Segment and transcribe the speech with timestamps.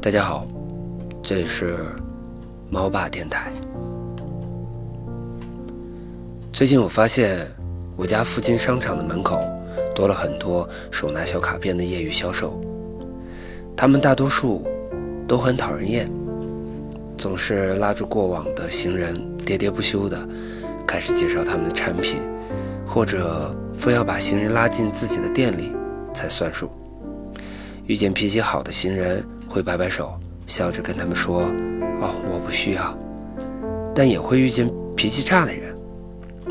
[0.00, 0.46] 大家好，
[1.24, 1.76] 这里是
[2.70, 3.50] 猫爸电台。
[6.52, 7.44] 最近我发现
[7.96, 9.40] 我家附近商场的门口
[9.96, 12.60] 多了很多手拿小卡片的业余销售，
[13.76, 14.64] 他们大多数
[15.26, 16.08] 都很讨人厌，
[17.16, 20.16] 总是拉住过往的行人喋喋不休的
[20.86, 22.20] 开始介绍他们的产品，
[22.86, 25.72] 或者非要把行人拉进自己的店里
[26.14, 26.70] 才算数。
[27.86, 30.12] 遇见脾气好的行人会摆摆手，
[30.46, 31.42] 笑着跟他们说
[32.00, 32.96] ：“哦，我不需要。”
[33.94, 35.76] 但也会遇见脾气差的人。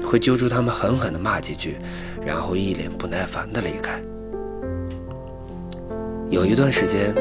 [0.04, 1.76] 会揪住他们狠狠地骂几句，
[2.26, 4.00] 然后一脸不耐烦地离开。
[6.30, 7.14] 有一段时间，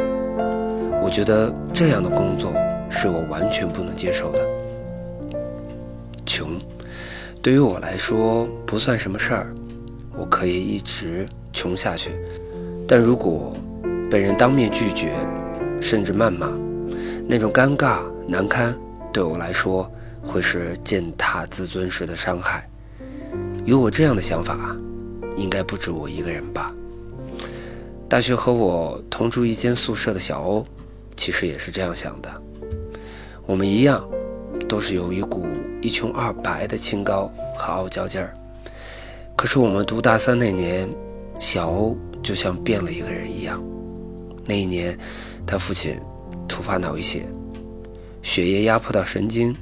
[1.02, 2.52] 我觉得这样的工作
[2.90, 4.38] 是我完全不能接受的。
[6.26, 6.50] 穷，
[7.42, 9.46] 对于我来说不算什么事儿，
[10.16, 12.10] 我可以一直穷下去。
[12.86, 13.52] 但如果
[14.10, 15.12] 被人当面拒绝，
[15.80, 16.48] 甚至谩骂，
[17.28, 18.76] 那种尴尬难堪，
[19.12, 19.90] 对我来说
[20.22, 22.68] 会是践踏自尊时的伤害。
[23.64, 24.76] 有我这样的想法，
[25.36, 26.72] 应该不止我一个人吧。
[28.08, 30.66] 大学和我同住一间宿舍的小欧，
[31.16, 32.30] 其实也是这样想的。
[33.44, 34.08] 我们一样，
[34.68, 35.46] 都是有一股
[35.82, 38.32] 一穷二白的清高和傲娇劲儿。
[39.36, 40.88] 可是我们读大三那年，
[41.38, 43.62] 小欧就像变了一个人一样。
[44.46, 44.96] 那一年，
[45.46, 45.98] 他父亲
[46.46, 47.26] 突发脑溢血，
[48.22, 49.54] 血液压迫到神经，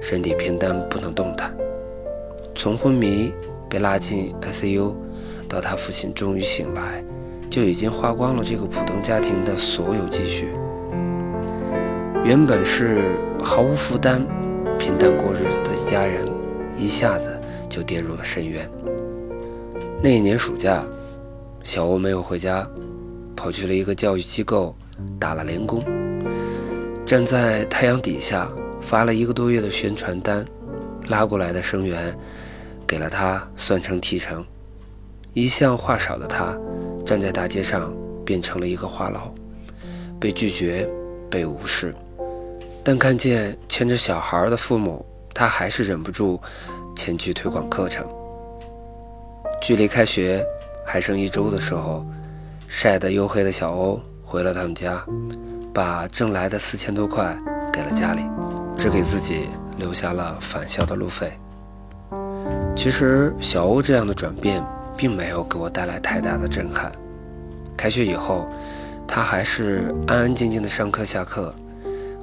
[0.00, 1.54] 身体偏瘫，不能动弹。
[2.54, 3.32] 从昏迷
[3.70, 4.92] 被拉进 ICU，
[5.48, 7.04] 到他父亲终于醒来，
[7.48, 10.48] 就已经花光了这个普通家庭的所有积蓄。
[12.24, 13.02] 原本是
[13.42, 14.24] 毫无负担、
[14.78, 16.26] 平淡过日子的一家人，
[16.76, 18.68] 一下子就跌入了深渊。
[20.02, 20.84] 那一年暑假，
[21.62, 22.68] 小欧没有回家，
[23.44, 24.74] 跑去了一个教育机构
[25.20, 25.84] 打了零工，
[27.04, 30.42] 站在太阳底下发了一个多月的宣传单，
[31.08, 32.16] 拉过来的生源。
[32.86, 34.42] 给了他算成提成，
[35.34, 36.58] 一向话少的他，
[37.04, 37.92] 站在大街上
[38.24, 39.30] 变成了一个话痨，
[40.18, 40.88] 被拒绝，
[41.28, 41.94] 被无视。
[42.82, 45.04] 但看见牵着小孩的父母，
[45.34, 46.40] 他还是忍不住
[46.96, 48.06] 前去推广课程。
[49.60, 50.42] 距离开学
[50.86, 52.06] 还剩一周的时候，
[52.84, 55.02] 晒得黝黑的小欧回了趟家，
[55.72, 57.34] 把挣来的四千多块
[57.72, 58.20] 给了家里，
[58.76, 61.32] 只给自己留下了返校的路费。
[62.76, 64.62] 其实小欧这样的转变
[64.98, 66.92] 并没有给我带来太大的震撼。
[67.74, 68.46] 开学以后，
[69.08, 71.54] 他还是安安静静的上课下课。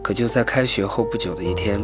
[0.04, 1.84] 可就在开学后不久的一天，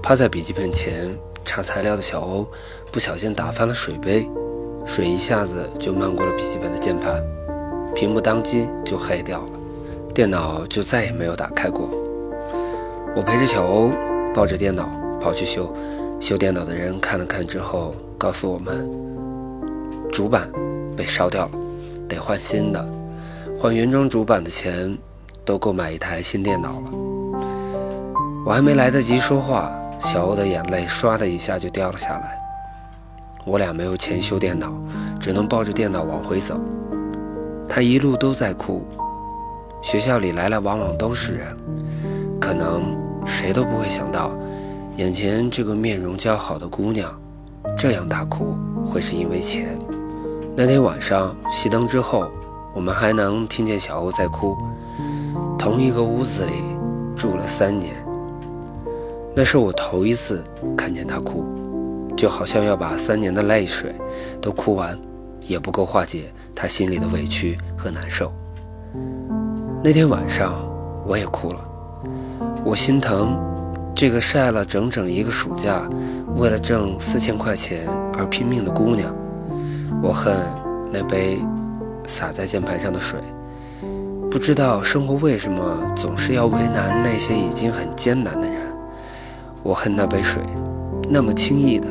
[0.00, 1.12] 趴在笔记本前
[1.44, 2.48] 查材料的小欧
[2.92, 4.30] 不小心打翻了水杯，
[4.86, 7.20] 水一下子就漫过了笔记本的键盘，
[7.94, 9.48] 屏幕当即就黑掉了，
[10.12, 11.88] 电脑就再也没有打开过。
[13.14, 13.92] 我陪着小欧
[14.34, 14.88] 抱着电脑
[15.20, 15.72] 跑去修。
[16.20, 18.88] 修电脑的人看了看之后，告诉我们，
[20.10, 20.50] 主板
[20.96, 21.50] 被烧掉了，
[22.08, 22.84] 得换新的。
[23.58, 24.96] 换原装主板的钱，
[25.44, 26.90] 都够买一台新电脑了。
[28.44, 32.38] 我还没来得及说话，小欧的眼泪唰的一下就掉了下来。
[33.44, 34.72] 我俩没有钱修电脑，
[35.20, 36.58] 只能抱着电脑往回走。
[37.68, 38.84] 他一路都在哭。
[39.82, 41.56] 学校里来来往往都是人，
[42.40, 44.30] 可能谁都不会想到。
[44.96, 47.12] 眼前这个面容姣好的姑娘，
[47.76, 49.78] 这样大哭会是因为钱。
[50.56, 52.30] 那天晚上熄灯之后，
[52.72, 54.56] 我们还能听见小欧在哭。
[55.58, 56.52] 同一个屋子里
[57.16, 57.92] 住了三年，
[59.34, 60.44] 那是我头一次
[60.76, 61.44] 看见她哭，
[62.16, 63.94] 就好像要把三年的泪水
[64.40, 64.96] 都哭完，
[65.46, 68.32] 也不够化解她心里的委屈和难受。
[69.82, 70.54] 那天晚上
[71.06, 71.60] 我也哭了，
[72.64, 73.36] 我心疼。
[73.96, 75.88] 这个晒了整整一个暑假，
[76.34, 77.86] 为了挣四千块钱
[78.18, 79.14] 而拼命的姑娘，
[80.02, 80.36] 我恨
[80.92, 81.38] 那杯
[82.04, 83.20] 洒在键盘上的水。
[84.28, 85.62] 不知道生活为什么
[85.94, 88.56] 总是要为难那些已经很艰难的人。
[89.62, 90.42] 我恨那杯水，
[91.08, 91.86] 那么轻易的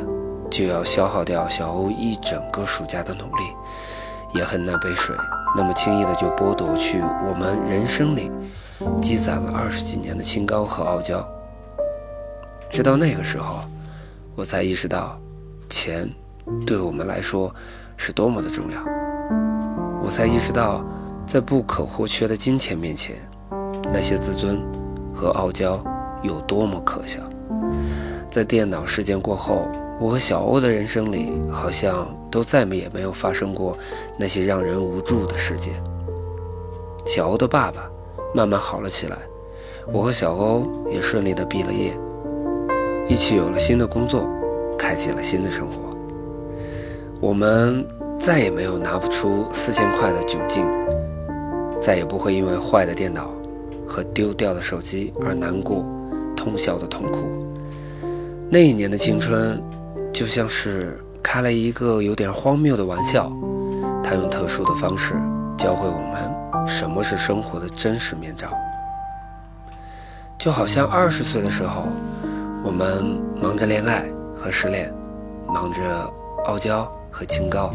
[0.53, 3.43] 就要消耗掉小欧一整个暑假的努力；
[4.35, 5.15] 也恨那杯水，
[5.57, 8.29] 那么轻易的就剥夺去我们人生里
[9.01, 11.27] 积攒了二十几年的清高和傲娇。
[12.69, 13.61] 直到那个时候，
[14.35, 15.19] 我才意识到，
[15.71, 16.07] 钱
[16.67, 17.51] 对我们来说
[17.97, 18.79] 是多么的重要。
[20.03, 20.85] 我才意识到，
[21.25, 23.15] 在不可或缺的金钱面前，
[23.85, 24.61] 那些自尊
[25.15, 25.83] 和傲娇
[26.21, 27.21] 有多么可笑。
[28.29, 29.67] 在电脑事件过后，
[30.03, 33.77] 我和小欧的人生里好像都再也没有发生过
[34.19, 35.81] 那些让人无助的事件。
[37.05, 37.89] 小欧的爸爸
[38.35, 39.17] 慢慢好了起来。
[39.93, 41.97] 我和小欧也顺利的毕了业，
[43.07, 44.27] 一起有了新的工作，
[44.77, 45.95] 开启了新的生活。
[47.21, 47.87] 我们
[48.19, 50.67] 再也没有拿不出四千块的窘境，
[51.79, 53.29] 再也不会因为坏的电脑
[53.87, 55.85] 和丢掉的手机而难过、
[56.35, 57.19] 通宵的痛苦。
[58.49, 59.61] 那一年的青春，
[60.13, 63.31] 就像是开了一个有点荒谬的玩笑，
[64.03, 65.15] 他用特殊的方式
[65.57, 68.47] 教会我们什么是生活的真实面罩。
[70.37, 71.87] 就好像二十岁的时候，
[72.63, 74.05] 我们忙着恋爱
[74.37, 74.93] 和失恋，
[75.47, 75.81] 忙着
[76.45, 77.73] 傲娇和清高。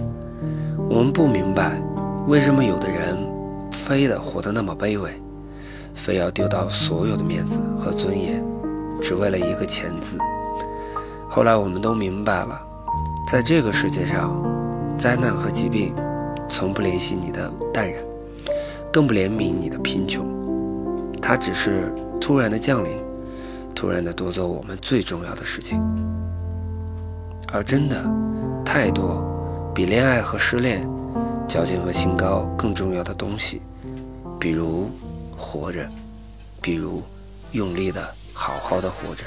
[0.88, 1.82] 我们不明白，
[2.28, 3.18] 为什么有的人
[3.72, 5.10] 非得活得那么卑微，
[5.92, 8.44] 非要丢掉所有的面子和尊严，
[9.00, 10.16] 只为了一个钱字。
[11.38, 12.60] 后来我们都明白了，
[13.30, 14.34] 在这个世界上，
[14.98, 15.94] 灾难和疾病
[16.48, 18.02] 从不怜惜你的淡然，
[18.92, 20.26] 更不怜悯你的贫穷，
[21.22, 21.94] 它只是。
[22.20, 22.98] 突然的降临，
[23.72, 25.80] 突然的夺走我们最重要的事情，
[27.52, 28.04] 而真的
[28.64, 29.22] 太多
[29.72, 30.84] 比恋爱和失恋、
[31.46, 33.62] 矫情和清高更重要的东西，
[34.40, 34.90] 比如
[35.36, 35.88] 活着，
[36.60, 37.00] 比如
[37.52, 38.02] 用力的
[38.32, 39.24] 好好的活着，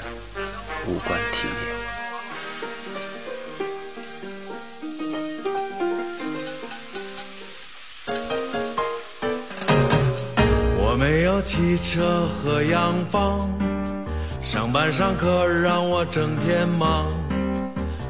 [0.86, 2.01] 无关体面。
[11.42, 13.50] 汽车和洋房，
[14.42, 17.06] 上班上课让我整天忙。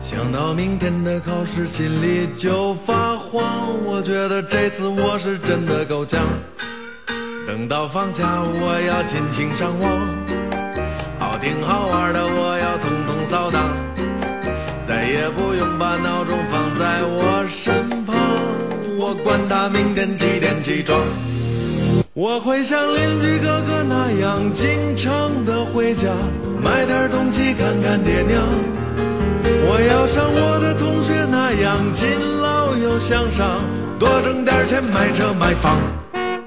[0.00, 3.42] 想到明天的考试，心里就发慌。
[3.86, 6.20] 我觉得这次我是真的够呛。
[7.46, 9.90] 等到放假，我要尽情上网，
[11.18, 13.70] 好听好玩的我要统统扫荡，
[14.86, 18.14] 再也不用把闹钟放在我身旁。
[18.98, 21.00] 我管他明天几点起床。
[22.22, 26.06] 我会像邻居哥哥那样经常的回家，
[26.62, 28.40] 买点东西看看爹娘。
[29.66, 32.06] 我要像我的同学那样勤
[32.40, 33.44] 劳又向上，
[33.98, 35.76] 多挣点钱买车买房。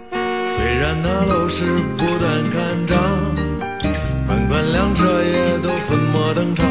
[0.07, 1.65] 虽然那楼市
[1.97, 2.97] 不断看涨，
[4.27, 6.65] 款款辆车也都粉墨登场，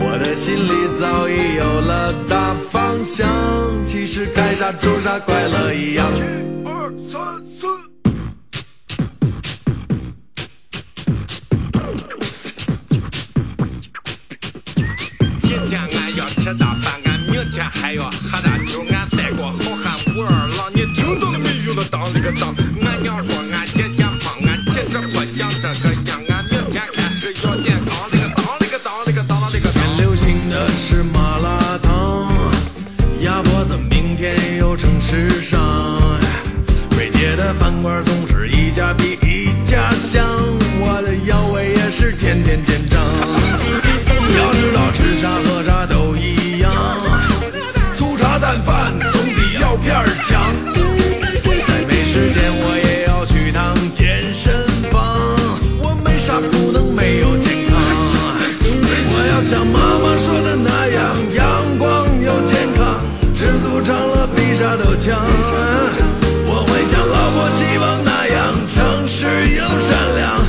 [0.00, 3.28] 我的心里早已有了大方向。
[3.84, 6.06] 其实该啥住啥，快乐一样。
[17.96, 21.74] 要喝大酒，俺带过好汉武二郎，你听到了没有？
[21.74, 22.54] 了当了个当，
[22.84, 27.96] 俺娘说俺姐姐胖，俺其实不想这个样，俺明天开始要健康。
[28.10, 29.82] 这个当那个当那个当那个当。
[29.82, 32.28] 最流行的是麻辣烫，
[33.22, 35.75] 鸭脖子明天又成时尚。
[50.26, 50.42] 强。
[51.68, 54.52] 再没时间，我也要去趟健身
[54.90, 54.98] 房。
[55.78, 57.70] 我没啥不能没有健康。
[59.08, 61.86] 我要像妈妈说的那样，阳光
[62.18, 62.98] 又健康，
[63.36, 65.14] 知足常乐比啥都强。
[66.48, 70.42] 我会像老婆希望那样，诚实又善良，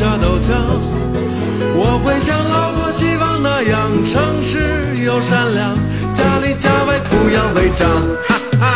[0.00, 5.76] 我会像老婆希望那样诚实又善良，
[6.14, 7.90] 家里家外不要违章。
[8.28, 8.66] 哈哈，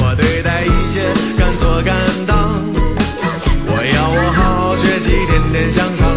[0.00, 1.00] 我对待一切
[1.38, 2.52] 敢做敢当。
[3.68, 6.12] 我要我好好学习，天天向上。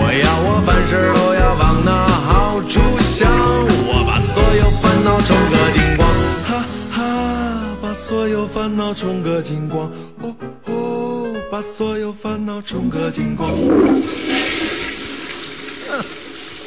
[0.00, 3.30] 我要我凡事都要往那好处想。
[3.86, 6.08] 我把所有烦恼冲个精光。
[6.44, 6.50] 哈
[6.90, 6.98] 哈，
[7.80, 9.88] 把所有烦恼冲个精光。
[11.50, 13.50] 把所有烦恼冲个精光。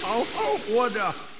[0.01, 1.30] 好好活着。